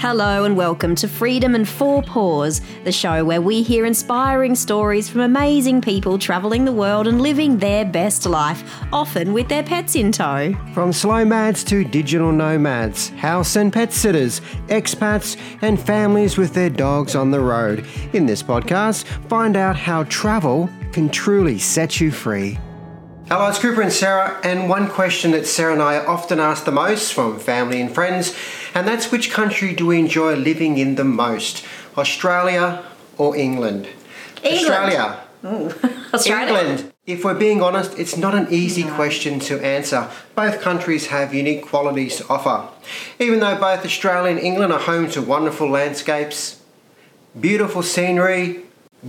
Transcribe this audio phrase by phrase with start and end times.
[0.00, 5.10] Hello and welcome to Freedom and Four Paws, the show where we hear inspiring stories
[5.10, 9.96] from amazing people travelling the world and living their best life, often with their pets
[9.96, 10.54] in tow.
[10.72, 16.70] From slow mads to digital nomads, house and pet sitters, expats, and families with their
[16.70, 17.86] dogs on the road.
[18.14, 22.58] In this podcast, find out how travel can truly set you free.
[23.28, 26.72] Hello, it's Cooper and Sarah, and one question that Sarah and I often ask the
[26.72, 28.34] most from family and friends,
[28.74, 31.64] and that's which country do we enjoy living in the most?
[31.96, 32.84] Australia
[33.18, 33.88] or England?
[34.42, 34.68] England.
[34.68, 35.20] Australia.
[36.14, 36.58] Australia.
[36.58, 36.92] England.
[37.06, 40.08] If we're being honest, it's not an easy question to answer.
[40.34, 42.68] Both countries have unique qualities to offer.
[43.18, 46.62] Even though both Australia and England are home to wonderful landscapes,
[47.38, 48.60] beautiful scenery,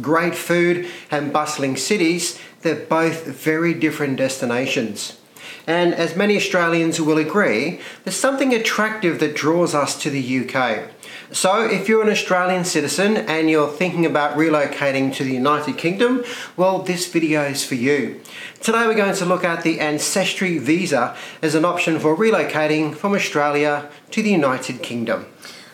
[0.02, 5.18] great food, and bustling cities, they're both very different destinations.
[5.68, 10.90] And as many Australians will agree, there's something attractive that draws us to the UK.
[11.32, 16.26] So, if you're an Australian citizen and you're thinking about relocating to the United Kingdom,
[16.58, 18.20] well, this video is for you.
[18.60, 23.14] Today, we're going to look at the Ancestry Visa as an option for relocating from
[23.14, 25.26] Australia to the United Kingdom.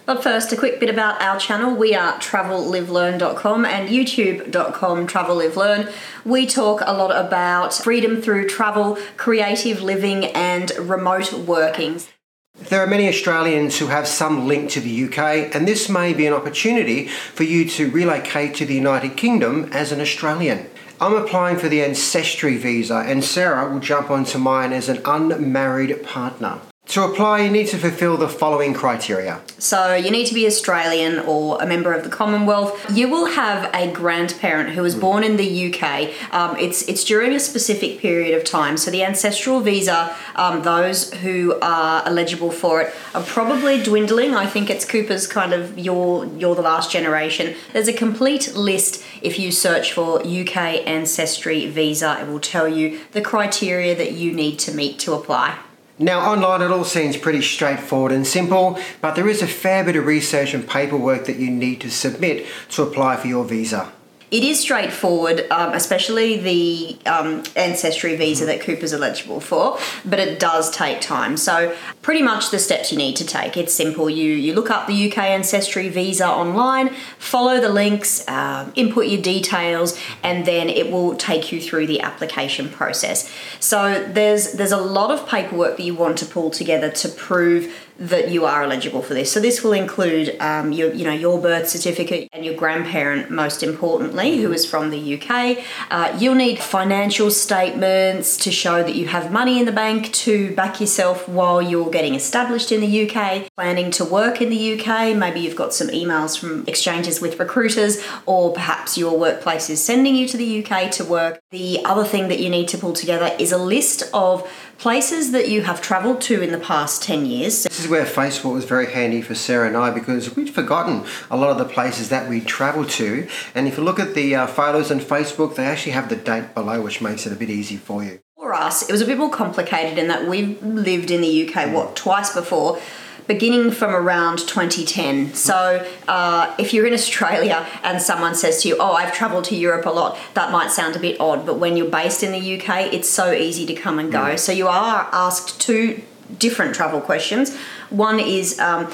[0.08, 1.75] But first, a quick bit about our channel.
[1.75, 5.89] We are travellive.learn.com and youtube.com travellive.learn.
[6.23, 12.08] We talk a lot about freedom through travel, creative living, and remote workings.
[12.55, 16.25] There are many Australians who have some link to the UK, and this may be
[16.25, 20.69] an opportunity for you to relocate to the United Kingdom as an Australian.
[21.02, 26.02] I'm applying for the Ancestry visa, and Sarah will jump onto mine as an unmarried
[26.03, 26.61] partner.
[26.89, 29.41] To apply, you need to fulfill the following criteria.
[29.59, 32.89] So, you need to be Australian or a member of the Commonwealth.
[32.89, 36.33] You will have a grandparent who was born in the UK.
[36.33, 38.77] Um, it's it's during a specific period of time.
[38.77, 44.33] So, the ancestral visa, um, those who are eligible for it are probably dwindling.
[44.33, 47.55] I think it's Cooper's kind of you're you're the last generation.
[47.73, 52.19] There's a complete list if you search for UK ancestry visa.
[52.22, 55.59] It will tell you the criteria that you need to meet to apply.
[56.00, 59.96] Now, online it all seems pretty straightforward and simple, but there is a fair bit
[59.96, 63.91] of research and paperwork that you need to submit to apply for your visa.
[64.29, 70.38] It is straightforward, um, especially the um, ancestry visa that Cooper's eligible for, but it
[70.38, 71.38] does take time.
[71.38, 73.55] So, pretty much the steps you need to take.
[73.55, 74.09] It's simple.
[74.09, 79.21] You you look up the UK ancestry visa online, follow the links, uh, input your
[79.21, 83.31] details, and then it will take you through the application process.
[83.61, 87.73] So, there's there's a lot of paperwork that you want to pull together to prove
[88.00, 89.31] that you are eligible for this.
[89.31, 93.63] So this will include um, your, you know, your birth certificate and your grandparent, most
[93.63, 95.63] importantly, who is from the UK.
[95.90, 100.53] Uh, you'll need financial statements to show that you have money in the bank to
[100.56, 105.16] back yourself while you're getting established in the UK, planning to work in the UK.
[105.16, 110.16] Maybe you've got some emails from exchanges with recruiters, or perhaps your workplace is sending
[110.16, 111.40] you to the UK to work.
[111.52, 115.47] The other thing that you need to pull together is a list of places that
[115.47, 117.63] you have travelled to in the past 10 years.
[117.63, 121.38] This is where Facebook was very handy for Sarah and I because we'd forgotten a
[121.38, 123.30] lot of the places that we travelled to.
[123.56, 126.53] And if you look at the uh, photos on Facebook, they actually have the date
[126.53, 128.19] below, which makes it a bit easy for you.
[128.36, 131.74] For us, it was a bit more complicated in that we've lived in the UK,
[131.74, 132.81] what, twice before
[133.27, 135.33] beginning from around 2010.
[135.33, 139.55] So, uh, if you're in Australia and someone says to you, Oh, I've travelled to
[139.55, 142.59] Europe a lot, that might sound a bit odd, but when you're based in the
[142.59, 144.19] UK, it's so easy to come and go.
[144.19, 144.39] Mm.
[144.39, 146.01] So, you are asked two
[146.39, 147.55] different travel questions.
[147.89, 148.91] One is, um,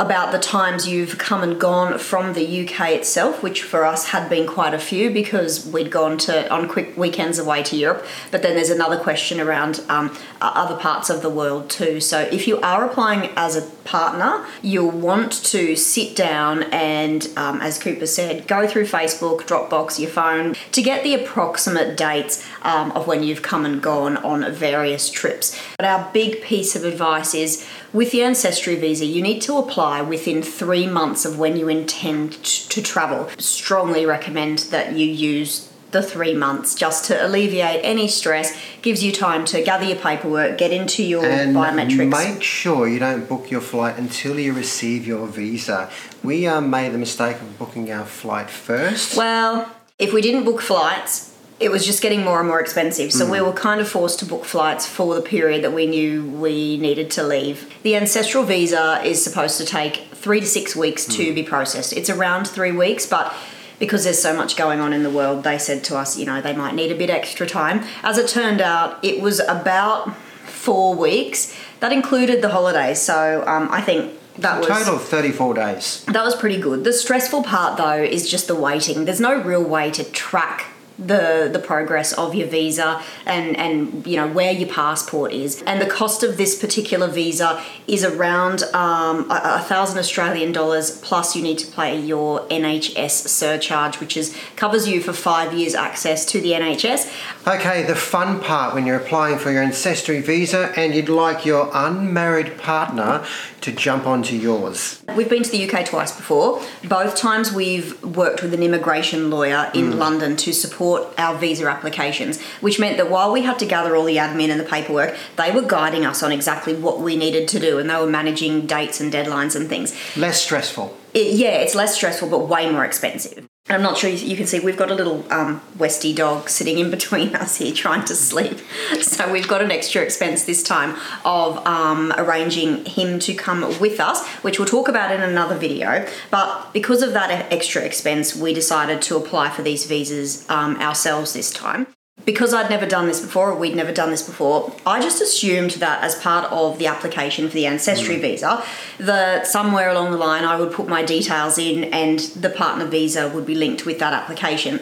[0.00, 4.28] about the times you've come and gone from the UK itself, which for us had
[4.28, 8.04] been quite a few because we'd gone to on quick weekends away to Europe.
[8.32, 12.00] But then there's another question around um, other parts of the world too.
[12.00, 17.60] So if you are applying as a partner, you'll want to sit down and, um,
[17.60, 22.92] as Cooper said, go through Facebook, Dropbox, your phone to get the approximate dates um,
[22.92, 25.60] of when you've come and gone on various trips.
[25.76, 30.02] But our big piece of advice is with the Ancestry visa, you need to apply
[30.02, 33.28] within three months of when you intend to travel.
[33.38, 39.12] Strongly recommend that you use the three months just to alleviate any stress, gives you
[39.12, 42.10] time to gather your paperwork, get into your And biometrics.
[42.10, 45.88] make sure you don't book your flight until you receive your visa.
[46.22, 49.16] We uh, made the mistake of booking our flight first.
[49.16, 51.30] Well, if we didn't book flights,
[51.60, 53.12] it was just getting more and more expensive.
[53.12, 56.24] So we were kind of forced to book flights for the period that we knew
[56.24, 57.72] we needed to leave.
[57.84, 61.92] The ancestral visa is supposed to take three to six weeks to be processed.
[61.92, 63.32] It's around three weeks, but
[63.78, 66.40] because there's so much going on in the world, they said to us, you know,
[66.40, 67.84] they might need a bit extra time.
[68.02, 71.54] As it turned out, it was about four weeks.
[71.80, 73.00] that included the holidays.
[73.00, 76.04] So um, I think that was Total of 34 days.
[76.06, 76.84] that was pretty good.
[76.84, 79.04] The stressful part though is just the waiting.
[79.04, 80.66] There's no real way to track
[80.98, 85.80] the the progress of your visa and and you know where your passport is and
[85.80, 91.34] the cost of this particular visa is around um, a, a thousand Australian dollars plus
[91.34, 96.24] you need to pay your NHS surcharge which is covers you for five years access
[96.26, 97.12] to the NHS
[97.46, 101.70] Okay, the fun part when you're applying for your ancestry visa and you'd like your
[101.74, 103.24] unmarried partner
[103.60, 105.02] to jump onto yours.
[105.16, 106.62] We've been to the UK twice before.
[106.84, 110.83] Both times we've worked with an immigration lawyer in London to support
[111.18, 114.60] our visa applications, which meant that while we had to gather all the admin and
[114.60, 117.96] the paperwork, they were guiding us on exactly what we needed to do and they
[117.96, 119.94] were managing dates and deadlines and things.
[120.16, 120.96] Less stressful.
[121.12, 123.46] It, yeah, it's less stressful but way more expensive.
[123.70, 126.90] I'm not sure you can see we've got a little um, Westie dog sitting in
[126.90, 128.58] between us here trying to sleep.
[129.00, 134.00] So we've got an extra expense this time of um, arranging him to come with
[134.00, 136.06] us, which we'll talk about in another video.
[136.30, 141.32] But because of that extra expense, we decided to apply for these visas um, ourselves
[141.32, 141.86] this time
[142.24, 145.72] because I'd never done this before, or we'd never done this before, I just assumed
[145.72, 148.22] that as part of the application for the ancestry mm.
[148.22, 148.64] visa,
[148.98, 153.28] that somewhere along the line I would put my details in and the partner visa
[153.28, 154.80] would be linked with that application.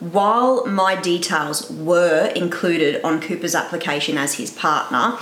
[0.00, 5.18] While my details were included on Cooper's application as his partner,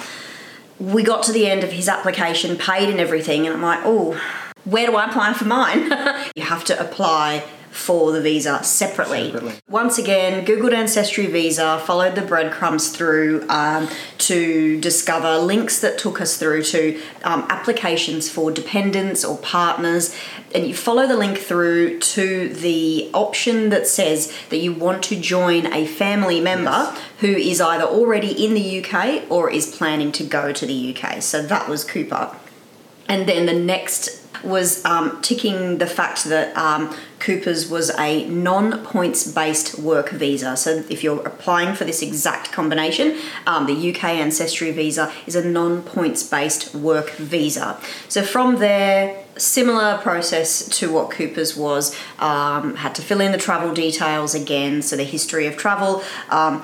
[0.78, 4.20] we got to the end of his application, paid and everything, and I'm like, oh,
[4.64, 5.84] where do I apply for mine?
[6.36, 9.26] you have to apply for the visa separately.
[9.30, 9.54] Separately.
[9.68, 16.20] Once again, Googled Ancestry Visa, followed the breadcrumbs through um, to discover links that took
[16.20, 20.16] us through to um, applications for dependents or partners.
[20.54, 25.20] And you follow the link through to the option that says that you want to
[25.20, 27.00] join a family member Yes.
[27.20, 31.20] who is either already in the UK or is planning to go to the UK.
[31.22, 32.34] So that was Cooper.
[33.08, 38.84] And then the next was um, ticking the fact that um, Cooper's was a non
[38.84, 40.56] points based work visa.
[40.56, 45.46] So if you're applying for this exact combination, um, the UK Ancestry visa is a
[45.46, 47.78] non points based work visa.
[48.08, 51.96] So from there, similar process to what Cooper's was.
[52.18, 56.02] Um, had to fill in the travel details again, so the history of travel.
[56.30, 56.62] Um,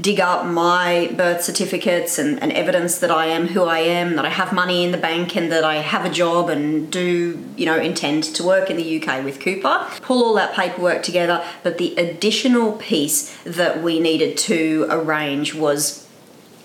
[0.00, 4.24] dig up my birth certificates and, and evidence that I am who I am, that
[4.24, 7.66] I have money in the bank and that I have a job and do, you
[7.66, 9.86] know, intend to work in the UK with Cooper.
[10.02, 16.06] Pull all that paperwork together, but the additional piece that we needed to arrange was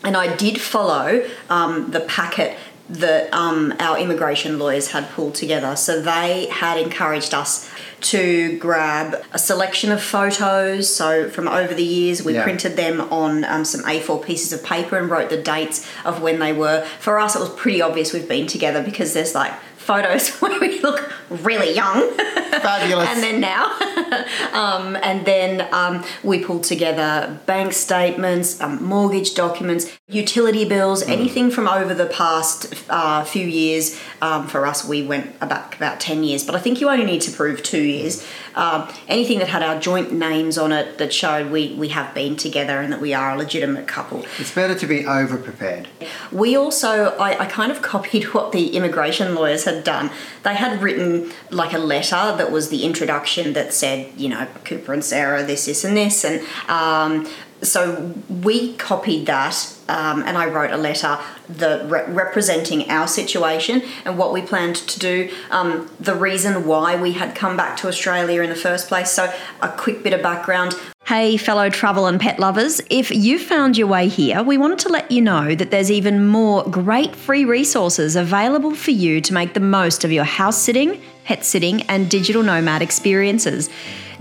[0.04, 2.56] and I did follow um, the packet
[2.88, 5.76] that um, our immigration lawyers had pulled together.
[5.76, 7.68] So they had encouraged us
[8.02, 10.94] to grab a selection of photos.
[10.94, 12.44] So from over the years, we Yeah.
[12.44, 16.40] printed them on um, some A4 pieces of paper and wrote the dates of when
[16.40, 16.86] they were.
[17.00, 19.54] For us, it was pretty obvious we've been together because there's like
[19.86, 22.12] photos where we look really young.
[22.18, 23.08] Fabulous.
[23.10, 23.66] and then now.
[24.54, 31.52] um, and then um, we pulled together bank statements, um, mortgage documents, utility bills, anything
[31.52, 34.00] from over the past uh, few years.
[34.22, 37.22] Um, for us, we went back about 10 years, but I think you only need
[37.22, 38.26] to prove two years.
[38.56, 42.38] Um, anything that had our joint names on it that showed we, we have been
[42.38, 44.26] together and that we are a legitimate couple.
[44.40, 45.90] It's better to be over prepared.
[46.32, 50.12] We also, I, I kind of copied what the immigration lawyers had done.
[50.44, 54.94] They had written like a letter that was the introduction that said, you know, Cooper
[54.94, 56.24] and Sarah, this, this, and this.
[56.24, 57.28] And um,
[57.62, 63.84] so we copied that um, and I wrote a letter the re- representing our situation
[64.04, 67.88] and what we planned to do, um, the reason why we had come back to
[67.88, 69.12] Australia in the first place.
[69.12, 70.76] So, a quick bit of background.
[71.08, 74.90] Hey, fellow travel and pet lovers, if you've found your way here, we wanted to
[74.90, 79.54] let you know that there's even more great free resources available for you to make
[79.54, 83.70] the most of your house sitting, pet sitting, and digital nomad experiences.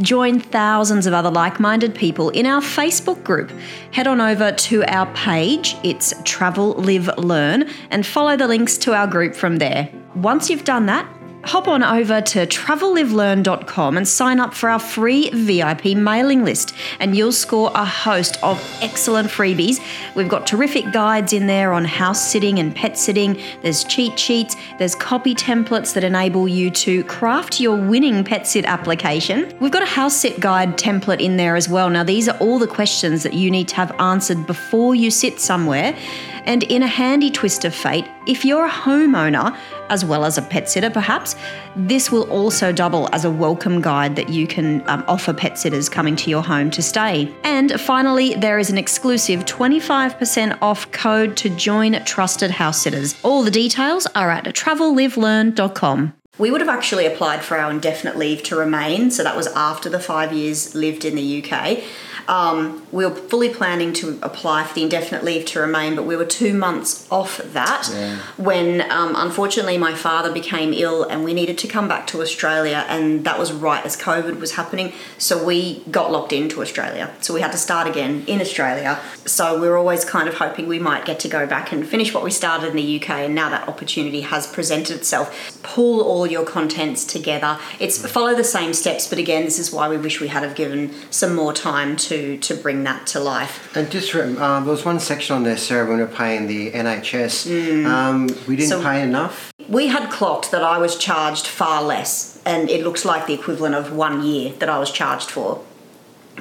[0.00, 3.50] Join thousands of other like minded people in our Facebook group.
[3.92, 8.92] Head on over to our page, it's Travel Live Learn, and follow the links to
[8.92, 9.88] our group from there.
[10.14, 11.08] Once you've done that,
[11.46, 17.16] hop on over to travellivelearn.com and sign up for our free VIP mailing list, and
[17.16, 19.80] you'll score a host of excellent freebies.
[20.14, 23.40] We've got terrific guides in there on house sitting and pet sitting.
[23.62, 28.64] There's cheat sheets, there's copy templates that enable you to craft your winning pet sit
[28.64, 29.56] application.
[29.60, 31.90] We've got a house sit guide template in there as well.
[31.90, 35.40] Now, these are all the questions that you need to have answered before you sit
[35.40, 35.96] somewhere.
[36.44, 39.56] And in a handy twist of fate, if you're a homeowner,
[39.90, 41.36] as well as a pet sitter perhaps,
[41.76, 45.88] this will also double as a welcome guide that you can um, offer pet sitters
[45.88, 47.34] coming to your home to stay.
[47.44, 53.14] And finally, there is an exclusive 25% off code to join trusted house sitters.
[53.22, 56.14] All the details are at travellivelearn.com.
[56.36, 59.88] We would have actually applied for our indefinite leave to remain, so that was after
[59.88, 61.84] the five years lived in the UK.
[62.28, 66.16] Um, we were fully planning to apply for the indefinite leave to remain, but we
[66.16, 68.16] were two months off that Yeah.
[68.36, 72.84] when um, unfortunately my father became ill and we needed to come back to Australia,
[72.88, 74.92] and that was right as COVID was happening.
[75.18, 77.10] So we got locked into Australia.
[77.20, 79.00] So we had to start again in Australia.
[79.26, 82.14] So we were always kind of hoping we might get to go back and finish
[82.14, 85.26] what we started in the UK, and now that opportunity has presented itself.
[85.62, 87.58] Pull all your contents together.
[87.80, 90.54] It's follow the same steps, but again, this is why we wish we had have
[90.54, 93.74] given some more time to to bring that to life.
[93.76, 96.46] And just rem- um, there was one section on there, Sarah, when we were paying
[96.46, 97.46] the NHS.
[97.86, 98.68] Um, we didn't Mm.
[98.68, 99.52] So- pay enough.
[99.68, 103.74] We had clocked that I was charged far less, and it looks like the equivalent
[103.74, 105.60] of one year that I was charged for.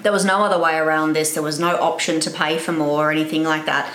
[0.02, 1.34] There was no other way around this.
[1.34, 3.88] There was no option to pay for more or anything like that.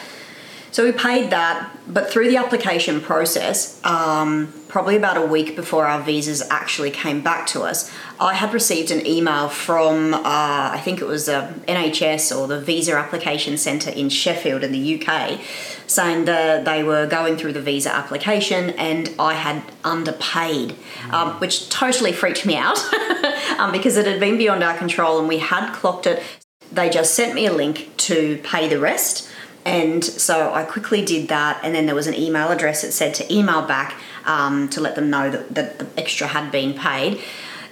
[0.70, 5.87] So we paid that, but through the application process, um, probably about a week before
[5.87, 10.80] our visas actually came back to us, I had received an email from, uh, I
[10.84, 15.40] think it was the NHS or the Visa Application Centre in Sheffield in the UK,
[15.87, 20.76] saying that they were going through the visa application and I had underpaid,
[21.10, 22.78] um, which totally freaked me out
[23.58, 26.22] um, because it had been beyond our control and we had clocked it.
[26.70, 29.27] They just sent me a link to pay the rest.
[29.68, 33.12] And so I quickly did that, and then there was an email address that said
[33.16, 37.20] to email back um, to let them know that, that the extra had been paid.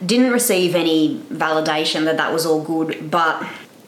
[0.04, 3.42] Didn't receive any validation that that was all good, but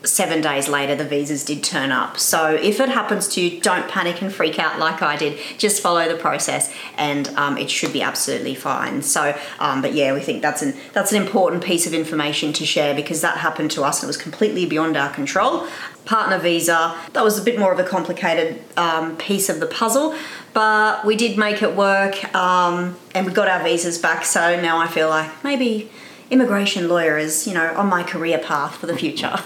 [0.05, 2.19] seven days later the visas did turn up.
[2.19, 5.39] So if it happens to you, don't panic and freak out like I did.
[5.59, 9.03] Just follow the process, and um, it should be absolutely fine.
[9.03, 12.65] So, um, but yeah, we think that's an that's an important piece of information to
[12.65, 15.67] share because that happened to us and it was completely beyond our control.
[16.09, 20.17] Partner visa that was a bit more of a complicated um, piece of the puzzle,
[20.55, 24.25] but we did make it work, um, and we got our visas back.
[24.25, 25.91] So now I feel like maybe
[26.31, 29.37] immigration lawyer is you know on my career path for the future.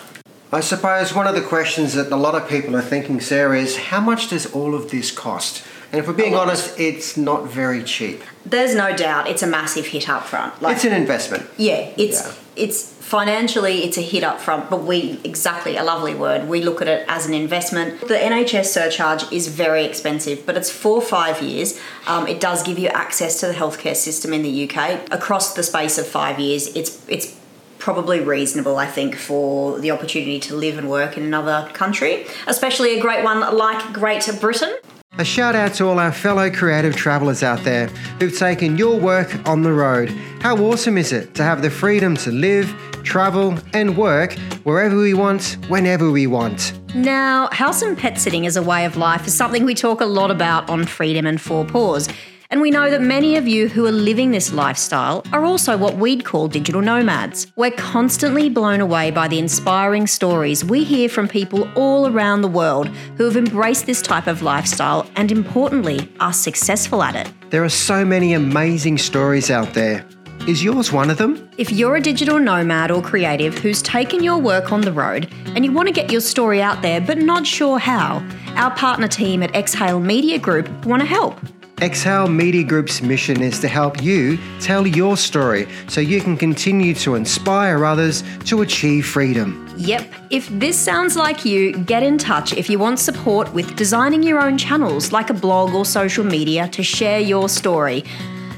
[0.53, 3.77] I suppose one of the questions that a lot of people are thinking, Sarah, is
[3.91, 5.65] how much does all of this cost?
[5.93, 8.23] And if we're being honest, it's not very cheap.
[8.47, 10.61] There's no doubt it's a massive hit up front.
[10.63, 11.45] Like, It's an investment.
[11.59, 12.33] yeah, it's Yeah.
[12.57, 16.49] it's financially it's a hit up front, but we exactly a lovely word.
[16.49, 18.09] We look at it as an investment.
[18.09, 21.79] The NHS surcharge is very expensive, but it's for five years.
[22.07, 25.63] Um, it does give you access to the healthcare system in the UK across the
[25.63, 26.69] space of five years.
[26.75, 27.35] It's it's
[27.79, 32.97] probably reasonable, I think, for the opportunity to live and work in another country, especially
[32.99, 34.73] a great one like Great Britain.
[35.19, 37.89] A shout out to all our fellow creative travellers out there
[38.19, 40.09] who've taken your work on the road.
[40.41, 44.33] How awesome is it to have the freedom to live, travel, and work
[44.65, 46.73] wherever we want, whenever we want?
[46.95, 50.07] Now, house and pet sitting as a way of life is something we talk a
[50.07, 52.09] lot about on Freedom and Four Paws.
[52.53, 55.97] And we know that many of you who are living this lifestyle are also what
[55.97, 57.51] we'd call digital nomads.
[57.57, 62.49] We're constantly blown away by the inspiring stories we hear from people all around the
[62.49, 67.33] world who have embraced this type of lifestyle and, importantly, are successful at it.
[67.49, 70.05] There are so many amazing stories out there.
[70.47, 71.49] Is yours one of them?
[71.57, 75.65] If you're a digital nomad or creative who's taken your work on the road and
[75.65, 78.23] you want to get your story out there but not sure how,
[78.57, 81.41] our partner team at Exhale Media Group want to help.
[81.83, 86.95] Exhale Media Group's mission is to help you tell your story so you can continue
[86.95, 89.69] to inspire others to achieve freedom.
[89.77, 94.23] Yep, if this sounds like you, get in touch if you want support with designing
[94.23, 98.05] your own channels like a blog or social media to share your story.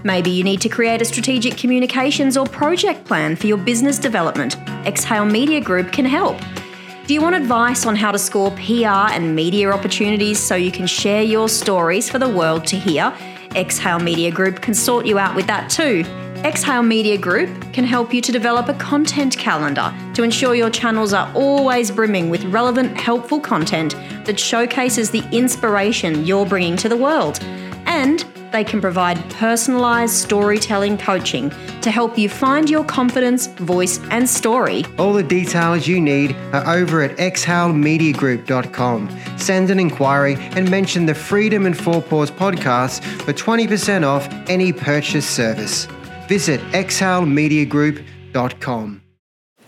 [0.03, 4.59] Maybe you need to create a strategic communications or project plan for your business development.
[4.85, 6.37] Exhale Media Group can help.
[7.07, 10.87] Do you want advice on how to score PR and media opportunities so you can
[10.87, 13.15] share your stories for the world to hear?
[13.55, 16.03] Exhale Media Group can sort you out with that too.
[16.47, 21.13] Exhale Media Group can help you to develop a content calendar to ensure your channels
[21.13, 23.95] are always brimming with relevant, helpful content
[24.25, 27.39] that showcases the inspiration you're bringing to the world.
[27.85, 31.51] And they can provide personalised storytelling coaching
[31.83, 36.77] to help you find your confidence, voice, and story All the details you need are
[36.77, 39.11] over at exhalemediagroup.com.
[39.37, 44.73] Send an inquiry and mention the Freedom and Four Paws podcast for 20% off any
[44.73, 45.89] purchase service.
[46.29, 49.01] Visit exhalemediagroup.com.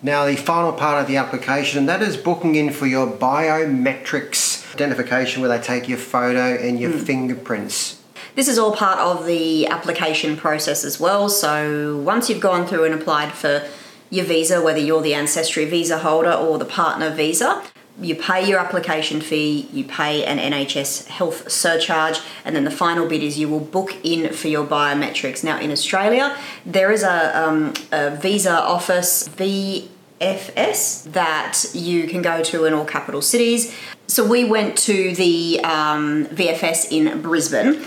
[0.02, 4.72] Now, the final part of the application, and that is booking in for your biometrics.
[4.74, 6.98] identification where they take your photo and your hmm.
[6.98, 8.00] fingerprints.
[8.36, 11.30] This is all part of the application process as well.
[11.30, 13.66] So once you've gone through and applied for
[14.10, 17.64] your visa, whether you're the ancestry visa holder or the partner visa,
[17.98, 23.08] you pay your application fee, you pay an NHS health surcharge, and then the final
[23.08, 25.42] bit is you will book in for your biometrics.
[25.42, 32.42] Now, in Australia, there is a, um, a visa office, VFS, that you can go
[32.42, 33.74] to in all capital cities.
[34.08, 37.82] So we went to the um, VFS in Brisbane.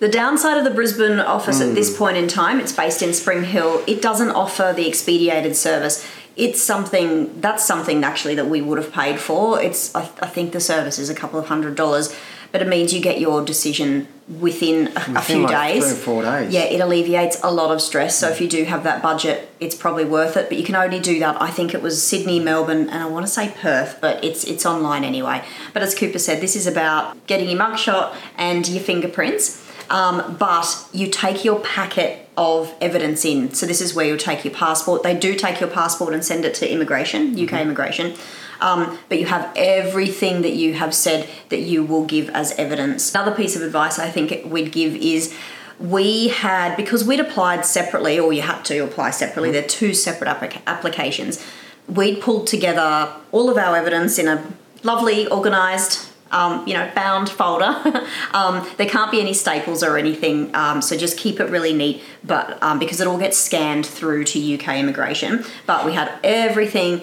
[0.00, 1.98] The downside of the Brisbane office at this hmm.
[1.98, 6.06] point in time, it's based in Spring Hill, it doesn't offer the expedited service.
[6.36, 9.62] It's something that's something actually that we would have paid for.
[9.62, 12.14] It's I, I think the service is a couple of hundred dollars,
[12.50, 14.08] but it means you get your decision
[14.40, 15.84] within a, a few like days.
[15.84, 16.52] three or four days.
[16.52, 18.18] Yeah, it alleviates a lot of stress.
[18.18, 18.44] So if hmm.
[18.44, 20.48] you do have that budget, it's probably worth it.
[20.48, 21.40] But you can only do that.
[21.40, 24.66] I think it was Sydney, Melbourne, and I want to say Perth, but it's it's
[24.66, 25.44] online anyway.
[25.72, 29.60] But as Cooper said, this is about getting your mugshot and your fingerprints.
[29.94, 33.54] Um, but you take your packet of evidence in.
[33.54, 35.04] So this is where you'll take your passport.
[35.04, 38.16] They do take your passport and send it to immigration, UK immigration.
[38.60, 43.14] Um, but you have everything that you have said that you will give as evidence.
[43.14, 45.32] Another piece of advice I think we'd give is
[45.78, 49.52] we had because we'd applied separately, or you had to apply separately.
[49.52, 51.44] They're two separate applica- applications.
[51.86, 54.44] We'd pulled together all of our evidence in a
[54.82, 57.64] lovely, organised um, you know, bound folder.
[58.34, 62.02] um, there can't be any staples or anything, um, so just keep it really neat.
[62.24, 67.02] But um, because it all gets scanned through to UK immigration, but we had everything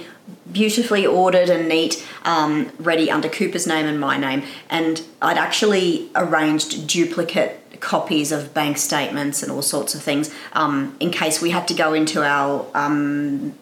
[0.52, 6.10] beautifully ordered and neat, um, ready under Cooper's name and my name, and I'd actually
[6.16, 11.50] arranged duplicate copies of bank statements and all sorts of things um, in case we
[11.50, 13.56] had to go into our um,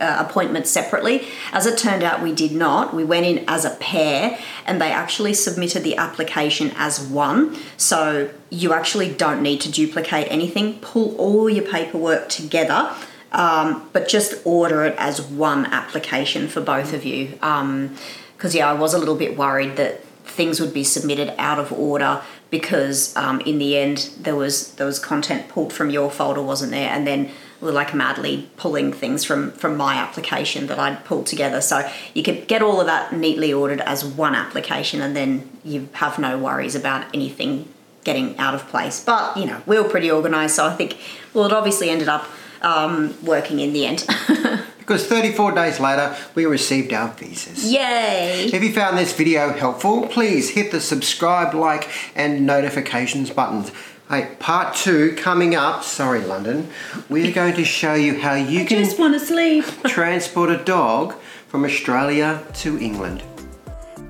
[0.00, 1.26] uh, appointments separately.
[1.52, 2.94] As it turned out, we did not.
[2.94, 7.56] We went in as a pair, and they actually submitted the application as one.
[7.76, 10.78] So you actually don't need to duplicate anything.
[10.80, 12.94] Pull all your paperwork together.
[13.32, 17.28] Um, but just order it as one application for both of you.
[17.28, 21.72] Because, yeah, I was a little bit worried that things would be submitted out of
[21.72, 26.42] order because um, in the end there was there was content pulled from your folder
[26.42, 27.30] wasn't there and then
[27.62, 32.22] were like madly pulling things from from my application that I'd pulled together so you
[32.22, 36.36] could get all of that neatly ordered as one application and then you have no
[36.36, 37.68] worries about anything
[38.04, 40.98] getting out of place but you know we were pretty organized so I think
[41.32, 42.28] well it obviously ended up
[42.62, 44.04] um, working in the end
[44.82, 47.72] Because 34 days later, we received our visas.
[47.72, 53.70] yay If you found this video helpful, please hit the subscribe, like, and notifications buttons.
[54.12, 55.82] Hey, part two coming up.
[55.82, 56.68] Sorry, London.
[57.08, 61.14] We're going to show you how you can want to sleep transport a dog
[61.48, 63.22] from Australia to England.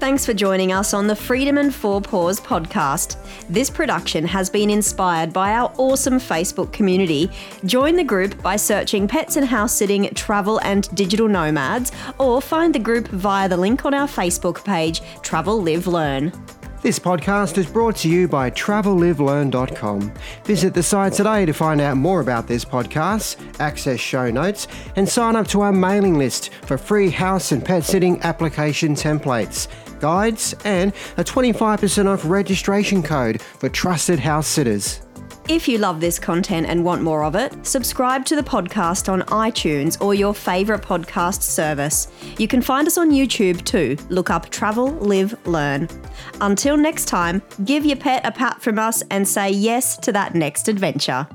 [0.00, 3.16] Thanks for joining us on the Freedom and Four Paws podcast.
[3.48, 7.30] This production has been inspired by our awesome Facebook community.
[7.64, 12.74] Join the group by searching Pets and House Sitting Travel and Digital Nomads, or find
[12.74, 16.32] the group via the link on our Facebook page, Travel Live Learn.
[16.82, 20.12] This podcast is brought to you by TravelLiveLearn.com.
[20.42, 24.66] Visit the site today to find out more about this podcast, access show notes,
[24.96, 29.68] and sign up to our mailing list for free house and pet sitting application templates,
[30.00, 35.01] guides, and a 25% off registration code for trusted house sitters.
[35.48, 39.22] If you love this content and want more of it, subscribe to the podcast on
[39.22, 42.08] iTunes or your favourite podcast service.
[42.38, 43.96] You can find us on YouTube too.
[44.08, 45.88] Look up Travel, Live, Learn.
[46.40, 50.36] Until next time, give your pet a pat from us and say yes to that
[50.36, 51.26] next adventure.